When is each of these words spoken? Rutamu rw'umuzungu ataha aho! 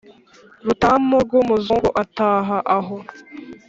Rutamu 0.65 1.13
rw'umuzungu 1.25 1.89
ataha 2.03 2.57
aho! 2.77 2.95